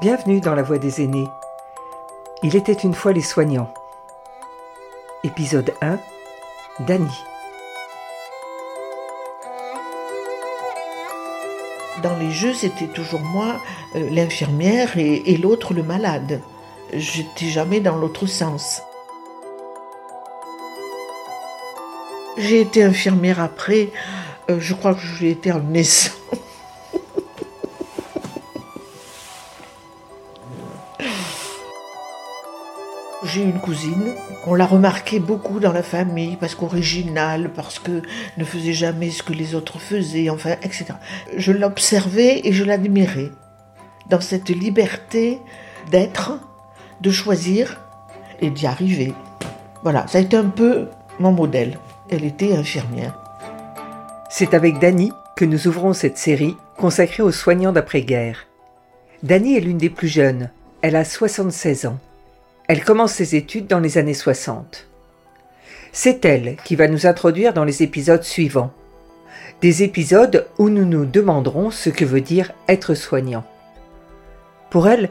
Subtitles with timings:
[0.00, 1.28] Bienvenue dans la voie des aînés.
[2.42, 3.72] Il était une fois les soignants.
[5.22, 5.98] Épisode 1
[6.80, 7.24] Dany.
[12.02, 13.60] Dans les jeux, c'était toujours moi,
[13.94, 16.40] euh, l'infirmière, et, l'autre le malade.
[16.92, 18.82] J'étais jamais dans l'autre sens.
[22.38, 23.90] J'ai été infirmière après,
[24.50, 26.21] euh, je crois que j'ai été en naissant.
[33.24, 34.14] J'ai une cousine,
[34.46, 38.02] on l'a remarqué beaucoup dans la famille parce qu'originale, parce que
[38.36, 40.86] ne faisait jamais ce que les autres faisaient, enfin, etc.
[41.36, 43.30] Je l'observais et je l'admirais
[44.10, 45.38] dans cette liberté
[45.92, 46.32] d'être,
[47.00, 47.80] de choisir
[48.40, 49.14] et d'y arriver.
[49.84, 50.88] Voilà, ça a été un peu
[51.20, 51.78] mon modèle.
[52.10, 53.16] Elle était infirmière.
[54.30, 58.48] C'est avec Dany que nous ouvrons cette série consacrée aux soignants d'après-guerre.
[59.22, 60.50] Dany est l'une des plus jeunes.
[60.80, 61.98] Elle a 76 ans.
[62.72, 64.88] Elle commence ses études dans les années 60.
[65.92, 68.72] C'est elle qui va nous introduire dans les épisodes suivants.
[69.60, 73.44] Des épisodes où nous nous demanderons ce que veut dire être soignant.
[74.70, 75.10] Pour elle,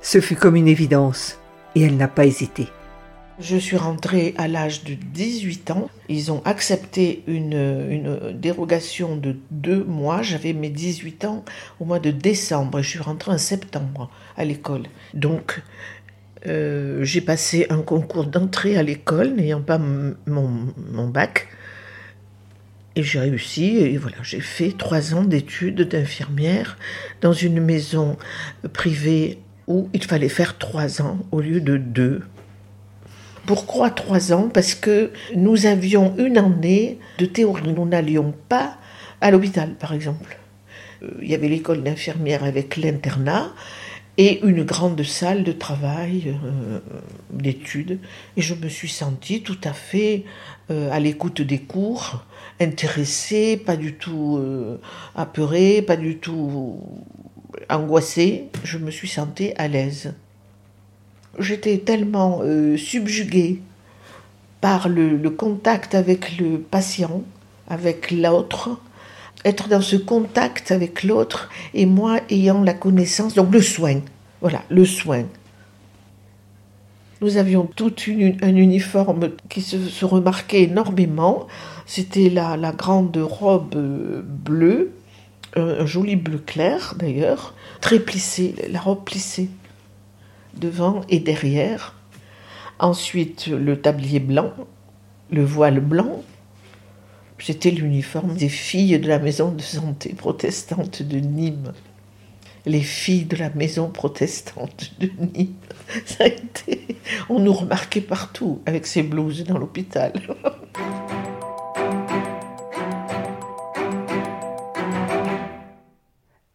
[0.00, 1.38] ce fut comme une évidence,
[1.74, 2.68] et elle n'a pas hésité.
[3.40, 5.90] Je suis rentrée à l'âge de 18 ans.
[6.10, 7.54] Ils ont accepté une,
[7.90, 10.20] une, dérogation de deux mois.
[10.20, 11.44] J'avais mes 18 ans
[11.80, 12.82] au mois de décembre.
[12.82, 14.82] Je suis rentrée en septembre à l'école.
[15.14, 15.62] Donc,
[16.46, 21.48] euh, j'ai passé un concours d'entrée à l'école, n'ayant pas mon, mon, bac.
[22.96, 26.78] Et j'ai réussi, et voilà, j'ai fait trois ans d'études d'infirmière
[27.20, 28.16] dans une maison
[28.72, 32.22] privée où il fallait faire trois ans au lieu de deux.
[33.46, 34.48] Pourquoi trois ans?
[34.52, 37.72] Parce que nous avions une année de théorie.
[37.72, 38.78] Nous n'allions pas
[39.20, 40.38] à l'hôpital, par exemple.
[41.02, 43.52] Euh, il y avait l'école d'infirmière avec l'internat
[44.16, 46.80] et une grande salle de travail, euh,
[47.30, 47.98] d'études.
[48.36, 50.24] Et je me suis sentie tout à fait
[50.70, 52.24] euh, à l'écoute des cours,
[52.60, 54.78] intéressée, pas du tout euh,
[55.14, 56.80] apeurée, pas du tout
[57.68, 58.48] angoissée.
[58.64, 60.12] Je me suis sentie à l'aise.
[61.38, 62.42] J'étais tellement
[62.76, 63.60] subjuguée
[64.60, 67.22] par le contact avec le patient,
[67.68, 68.80] avec l'autre,
[69.44, 74.00] être dans ce contact avec l'autre et moi ayant la connaissance, donc le soin,
[74.40, 75.24] voilà, le soin.
[77.20, 81.46] Nous avions tout un uniforme qui se, remarquait énormément.
[81.84, 83.74] C'était la, grande robe
[84.24, 84.92] bleue,
[85.54, 89.50] un, un joli bleu clair d'ailleurs, très plissée, la robe plissée
[90.54, 91.94] devant et derrière.
[92.78, 94.52] Ensuite, le tablier blanc,
[95.30, 96.22] le voile blanc,
[97.42, 101.72] c'était l'uniforme des filles de la maison de santé protestante de Nîmes.
[102.66, 105.54] Les filles de la maison protestante de Nîmes.
[106.04, 106.98] Ça a été...
[107.28, 110.12] On nous remarquait partout avec ces blouses dans l'hôpital.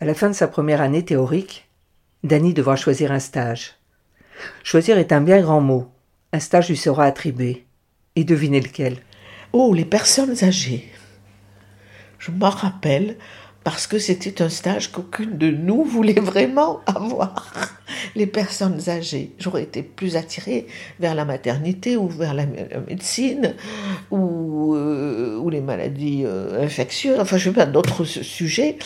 [0.00, 1.68] À la fin de sa première année théorique,
[2.24, 3.76] Dany devra choisir un stage.
[4.62, 5.88] Choisir est un bien grand mot.
[6.34, 7.64] Un stage lui sera attribué.
[8.16, 8.98] Et devinez lequel?
[9.56, 10.90] Oh, les personnes âgées.
[12.18, 13.16] Je m'en rappelle
[13.62, 17.52] parce que c'était un stage qu'aucune de nous voulait vraiment avoir.
[18.16, 19.32] Les personnes âgées.
[19.38, 20.66] J'aurais été plus attirée
[20.98, 23.54] vers la maternité ou vers la médecine
[24.10, 28.76] ou, euh, ou les maladies euh, infectieuses, enfin je sais pas, d'autres sujets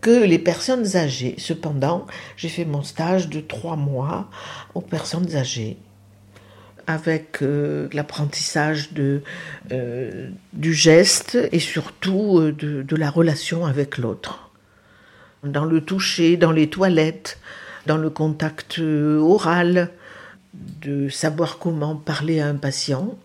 [0.00, 1.34] que les personnes âgées.
[1.38, 4.30] Cependant, j'ai fait mon stage de trois mois
[4.76, 5.76] aux personnes âgées
[6.86, 8.90] avec euh, l'apprentissage
[9.72, 14.50] euh, du geste et surtout euh, de, la relation avec l'autre.
[15.42, 17.38] Dans le toucher, dans les toilettes,
[17.86, 19.90] dans le contact oral,
[20.54, 23.18] de savoir comment parler à un patient,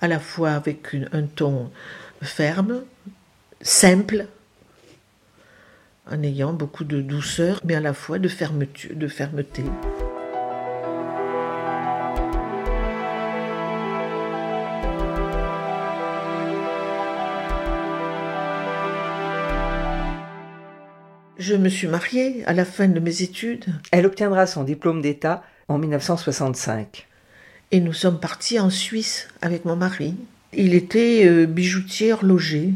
[0.00, 1.70] à la fois avec un ton
[2.22, 2.82] ferme,
[3.60, 4.26] simple,
[6.10, 9.64] en ayant beaucoup de douceur, mais à la fois de fermeté.
[21.48, 23.64] Je me suis mariée à la fin de mes études.
[23.90, 27.06] Elle obtiendra son diplôme d'État en 1965.
[27.72, 30.14] Et nous sommes partis en Suisse avec mon mari.
[30.52, 32.74] Il était euh, bijoutier horloger.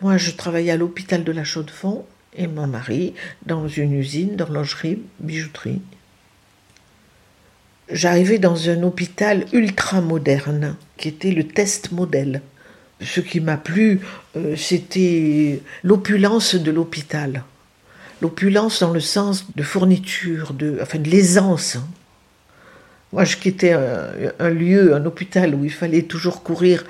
[0.00, 2.04] Moi, je travaillais à l'hôpital de la Chaux-de-Fonds
[2.36, 3.14] et mon mari
[3.46, 5.82] dans une usine d'horlogerie, bijouterie.
[7.92, 12.42] J'arrivais dans un hôpital ultra moderne qui était le test modèle.
[13.00, 14.00] Ce qui m'a plu,
[14.36, 17.44] euh, c'était l'opulence de l'hôpital.
[18.22, 21.76] L'opulence dans le sens de fourniture, de, enfin de l'aisance.
[23.12, 26.84] Moi, je quittais un, lieu, un hôpital où il fallait toujours courir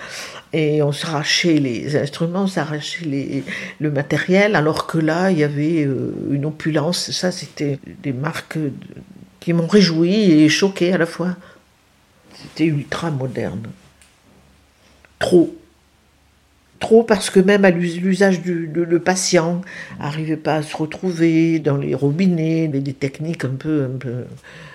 [0.52, 3.43] et on s'arrachait les instruments, on s'arrachait
[3.81, 7.11] le matériel, alors que là, il y avait euh, une opulence.
[7.11, 8.58] Ça, c'était des marques
[9.40, 11.35] qui m'ont réjoui et choqué à la fois.
[12.35, 13.62] C'était ultra moderne.
[15.19, 15.56] Trop.
[16.82, 19.61] Trop parce que même à l'usage du le, patient
[20.00, 24.25] n'arrivait pas à se retrouver dans les robinets, des techniques un peu, un peu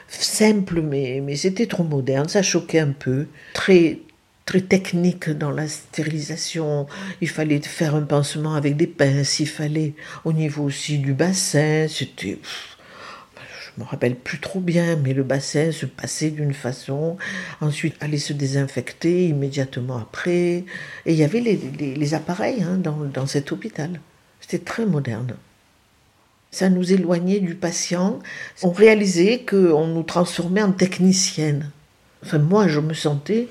[0.08, 3.26] simples, mais, mais c'était trop moderne, ça choquait un peu.
[3.54, 4.00] Très,
[4.46, 6.88] très technique dans la stérilisation.
[7.20, 9.94] Il fallait faire un pansement avec des pinces, il fallait
[10.24, 12.38] au niveau aussi du bassin, c'était
[13.78, 17.18] je me rappelle plus trop bien, mais le bassin se passait d'une façon,
[17.62, 20.66] ensuite allait se désinfecter immédiatement après, et
[21.06, 24.00] il y avait les, appareils hein, dans, dans cet hôpital.
[24.42, 25.36] C'était très moderne.
[26.50, 28.20] Ça nous éloignait du patient.
[28.64, 31.70] On réalisait qu'on nous transformait en technicienne.
[32.24, 33.48] Enfin, moi, je me sentais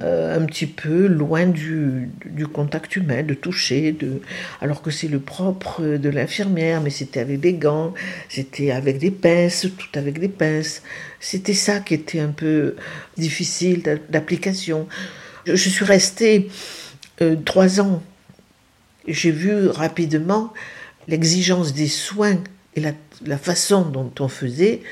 [0.00, 3.94] euh, un petit peu loin du, du, contact humain, de toucher,
[4.60, 7.92] alors que c'est le propre de l'infirmière, mais c'était avec des gants,
[8.28, 10.82] c'était avec des pinces, tout avec des pinces.
[11.20, 12.76] C'était ça qui était un peu
[13.18, 14.88] difficile d'application.
[15.44, 16.48] Je, suis restée
[17.20, 18.02] euh, trois ans.
[19.06, 20.54] J'ai vu rapidement
[21.06, 22.38] l'exigence des soins
[22.74, 22.82] et
[23.24, 24.82] la façon dont on faisait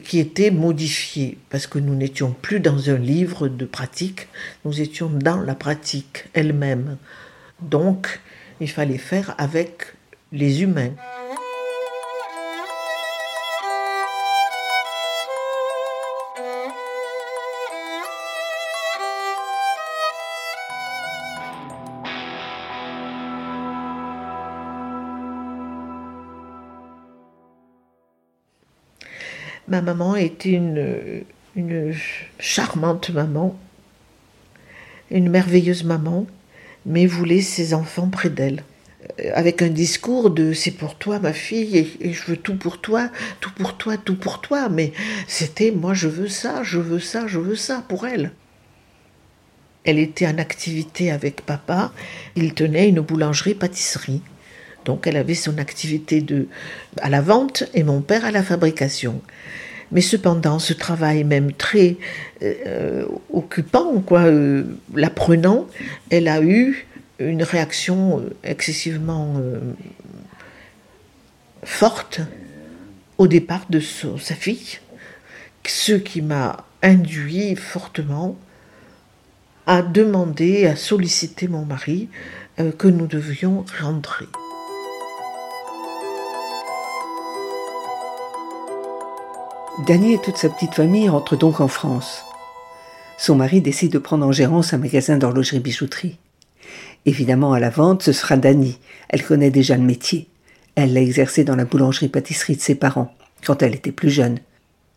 [0.00, 4.28] qui était modifié, parce que nous n'étions plus dans un livre de pratique,
[4.64, 6.96] nous étions dans la pratique elle-même.
[7.60, 8.20] Donc,
[8.60, 9.94] il fallait faire avec
[10.32, 10.90] les humains.
[29.68, 31.94] Ma maman était une,
[32.38, 33.56] charmante maman,
[35.10, 36.26] une merveilleuse maman,
[36.84, 38.62] mais voulait ses enfants près d'elle
[39.20, 42.78] euh, avec un discours de c'est pour toi ma fille et, je veux tout pour
[42.78, 43.08] toi,
[43.40, 44.92] tout pour toi, tout pour toi, mais
[45.26, 48.32] c'était moi je veux ça, je veux ça, je veux ça pour elle.
[49.84, 51.92] Elle était en activité avec papa,
[52.36, 54.22] il tenait une boulangerie-pâtisserie.
[54.84, 56.24] Donc elle avait son activité
[56.98, 59.20] à la vente et mon père à la fabrication.
[59.92, 61.96] Mais cependant, ce travail même très
[62.42, 64.64] euh, occupant, quoi, euh,
[64.94, 65.66] l'apprenant,
[66.10, 66.86] elle a eu
[67.20, 69.40] une réaction euh, excessivement
[71.62, 72.20] forte
[73.18, 74.80] au départ de sa fille,
[75.64, 78.36] ce qui m'a induit fortement
[79.66, 82.08] à demander, à solliciter mon mari
[82.78, 84.26] que nous devions rentrer.
[89.78, 92.24] Dany et toute sa petite famille rentrent donc en France.
[93.18, 96.16] Son mari décide de prendre en gérance un magasin d'horlogerie-bijouterie.
[97.06, 98.78] Évidemment, à la vente, ce sera Dany.
[99.08, 100.28] Elle connaît déjà le métier.
[100.76, 103.12] Elle l'a exercé dans la boulangerie-pâtisserie de ses parents,
[103.44, 104.38] quand elle était plus jeune.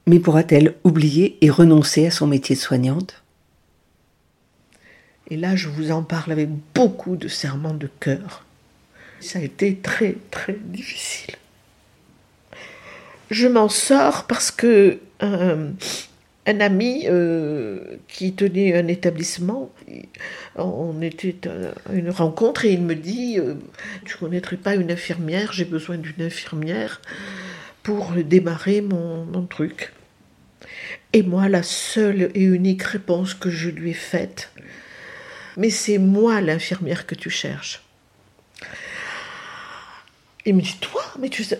[0.06, 3.24] Mais pourra-t-elle oublier et renoncer à son métier de soignante?
[5.32, 8.46] Et là, je vous en parle avec beaucoup de serments de cœur.
[9.22, 11.36] Ça a été très, très difficile
[13.30, 15.74] je m'en sors parce que un,
[16.46, 19.72] ami euh, qui tenait un établissement,
[20.56, 23.56] on était à une rencontre et il me dit euh,
[24.06, 27.02] Tu connaîtrais pas une infirmière J'ai besoin d'une infirmière
[27.84, 29.94] pour démarrer mon, truc.
[31.14, 34.52] Et moi, la seule et unique réponse que je lui ai faite,
[35.56, 37.82] mais c'est moi l'infirmière que tu cherches.
[40.46, 41.60] Il me dit, toi, mais tu sais,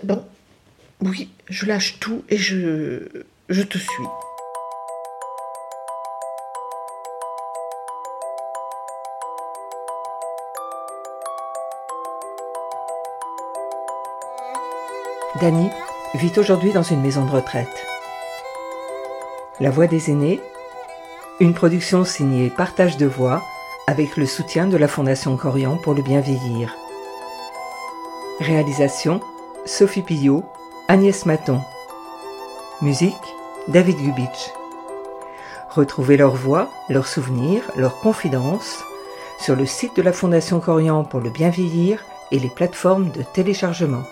[1.02, 3.04] oui, je lâche tout et je,
[3.50, 4.04] je te suis.
[15.40, 15.70] Dany
[16.16, 17.68] vit aujourd'hui dans une maison de retraite.
[19.60, 20.40] La Voix des aînés,
[21.40, 23.44] une production signée Partage de voix
[23.86, 26.76] avec le soutien de la Fondation Corian pour le bien vieillir.
[28.40, 29.22] Réalisation
[29.66, 30.44] Sophie Pillot
[30.90, 31.60] Agnès Maton.
[32.82, 33.14] Musique
[33.68, 34.54] David Gubitsch.
[35.70, 38.86] Retrouvez leurs voix, leurs souvenirs, leurs confidences
[39.38, 43.22] sur le site de la Fondation Corian pour le bien vieillir et les plateformes de
[43.22, 44.04] téléchargement.